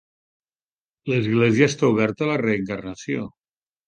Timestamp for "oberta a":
1.97-2.31